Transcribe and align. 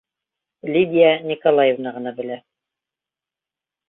Лидия 0.75 1.11
Николаевна 1.31 1.93
ғына 1.97 2.13
белә. 2.21 2.39